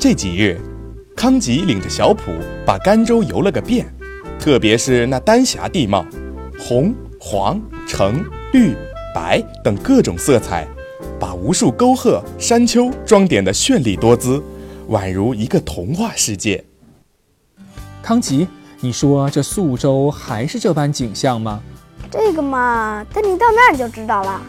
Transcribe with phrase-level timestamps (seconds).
[0.00, 0.56] 这几日，
[1.16, 2.30] 康吉领着小普
[2.64, 3.84] 把甘州游了个遍，
[4.38, 6.06] 特别是那丹霞地貌，
[6.56, 8.76] 红、黄、橙、绿、
[9.12, 10.64] 白等各种色彩，
[11.18, 14.40] 把无数沟壑、山丘装点得绚丽多姿，
[14.88, 16.64] 宛如一个童话世界。
[18.00, 18.46] 康吉，
[18.78, 21.60] 你说这宿州还是这般景象吗？
[22.08, 24.40] 这个嘛，等你到那儿就知道了。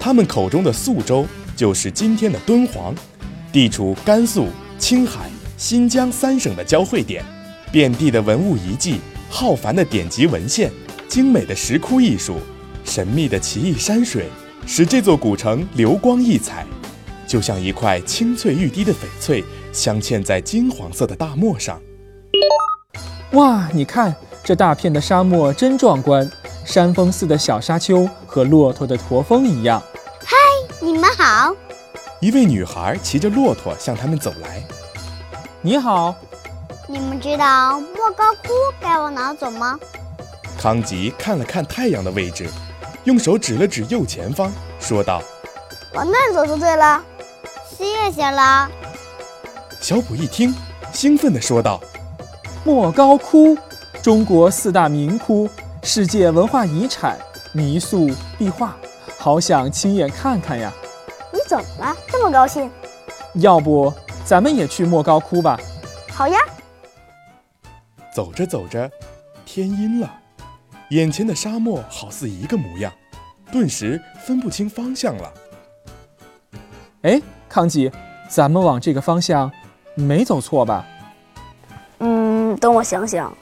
[0.00, 1.24] 他们口中的宿州，
[1.54, 2.92] 就是今天的敦煌，
[3.50, 7.24] 地处甘肃、青海、新疆三省的交汇点，
[7.72, 10.70] 遍地的文物遗迹、浩繁的典籍文献、
[11.08, 12.36] 精美的石窟艺术、
[12.84, 14.28] 神秘的奇异山水，
[14.66, 16.66] 使这座古城流光溢彩，
[17.26, 19.42] 就像一块青翠欲滴的翡翠，
[19.72, 21.80] 镶嵌在金黄色的大漠上。
[23.32, 26.30] 哇，你看这大片的沙漠真壮观，
[26.66, 29.82] 山峰似的小沙丘和骆驼的驼峰一样。
[30.20, 30.36] 嗨，
[30.82, 31.54] 你们好。
[32.20, 34.60] 一位女孩骑着骆驼向他们走来。
[35.60, 36.14] 你好。
[36.88, 38.48] 你们知道莫高窟
[38.80, 39.78] 该往哪走吗？
[40.58, 42.48] 康吉看了看太阳的位置，
[43.04, 45.22] 用手指了指右前方，说道
[45.94, 47.00] ：“往那儿走就对了。”
[47.76, 48.68] 谢谢了。
[49.80, 50.52] 小普一听，
[50.92, 51.80] 兴奋地说道。
[52.64, 53.56] 莫高窟，
[54.02, 55.48] 中国四大名窟，
[55.84, 57.16] 世界文化遗产，
[57.52, 58.76] 泥塑壁画，
[59.18, 60.72] 好想亲眼看看呀！
[61.48, 61.96] 你怎么了？
[62.06, 62.70] 这么高兴？
[63.36, 63.90] 要不
[64.22, 65.58] 咱们也去莫高窟吧？
[66.10, 66.38] 好呀！
[68.14, 68.90] 走着走着，
[69.46, 70.20] 天阴了，
[70.90, 72.92] 眼前的沙漠好似一个模样，
[73.50, 75.32] 顿时分不清方向了。
[77.00, 77.90] 哎，康吉，
[78.28, 79.50] 咱们往这个方向，
[79.94, 80.84] 没走错吧？
[82.00, 83.34] 嗯等我想想，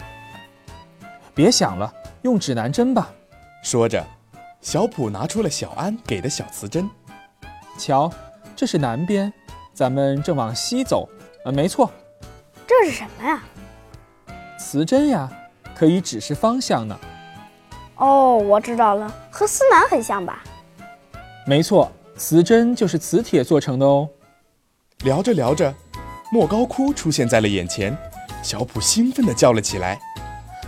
[1.35, 3.11] 别想了，用指南针吧。
[3.65, 4.07] 说着，
[4.61, 6.89] 小普拿出了小安给的小磁针。
[7.77, 8.11] 瞧，
[8.55, 9.33] 这是南边，
[9.73, 11.09] 咱们正往西走。
[11.45, 11.91] 呃，没错。
[12.67, 13.43] 这是什么呀？
[14.59, 15.31] 磁针呀，
[15.75, 16.99] 可以指示方向呢。
[17.97, 20.43] 哦，我知道了，和司南很像吧？
[21.47, 24.09] 没错，磁针就是磁铁做成的哦。
[25.05, 25.73] 聊着聊着，
[26.33, 27.97] 莫高窟出现在了眼前。
[28.43, 29.99] 小普兴奋地叫了起来：“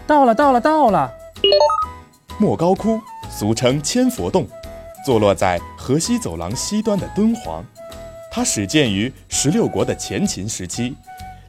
[0.06, 1.10] 到了，到了，到了！”
[2.38, 3.00] 莫高窟
[3.30, 4.46] 俗称千佛洞，
[5.08, 7.64] 坐落在河西走廊西端的敦煌。
[8.30, 10.94] 它始建于十六国的前秦时期，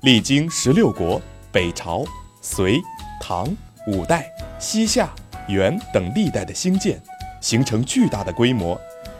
[0.04, 1.22] 历经十六国、
[1.52, 2.06] 北朝、
[2.42, 2.80] 隋、
[3.20, 3.46] 唐、
[3.86, 4.26] 五代、
[4.60, 5.10] 西夏、
[5.50, 7.02] 元等历代的兴建，
[7.42, 8.80] 形成巨大的规模，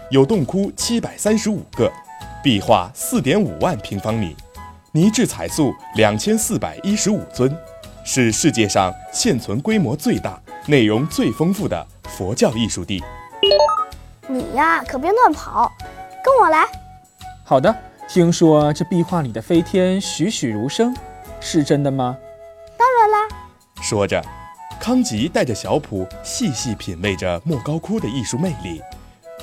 [0.10, 1.92] 有洞窟七百三十五个，
[2.42, 4.34] 壁画四点五万平方米。
[4.94, 7.54] 泥质彩塑两千四百一十五尊，
[8.06, 13.04] 是世界上现存规模最大、内容最丰富的佛教艺术地。
[14.32, 15.72] 你呀，可别乱跑，
[16.24, 16.68] 跟我来。
[17.44, 17.76] 好的。
[18.08, 20.96] 听说这壁画里的飞天栩栩如生，
[21.40, 22.16] 是真的吗？
[22.78, 23.36] 当然啦。
[23.82, 24.24] 说着，
[24.80, 28.80] 康吉带着小普细细品味着莫高窟的艺术魅力，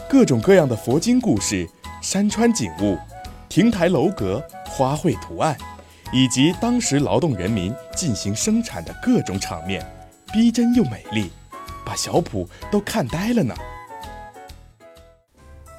[0.09, 1.69] 各种各样的佛经故事、
[2.01, 2.97] 山川景物、
[3.49, 4.41] 亭台楼阁。
[4.69, 5.57] 花卉图案，
[6.13, 9.85] 以及当时劳动人民进行生产的各种场面，
[10.33, 11.33] 逼真又美丽，
[11.83, 13.55] 把小普都看呆了呢。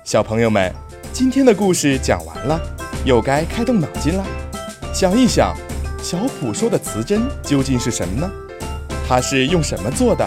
[0.07, 0.73] 小朋友们，
[1.11, 2.57] 今天的故事讲完了，
[3.03, 4.25] 又该开动脑筋了，
[4.93, 5.53] 想一想，
[6.01, 8.31] 小普说的磁针究竟是什么呢？
[9.05, 10.25] 它是用什么做的？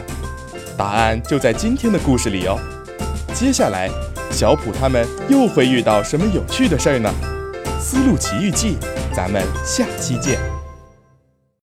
[0.77, 2.59] 答案就在今天的故事里哦。
[3.33, 3.89] 接下来，
[4.31, 7.11] 小普他们又会遇到什么有趣的事儿呢？
[7.81, 8.77] 丝路奇遇记，
[9.15, 10.39] 咱们下期见。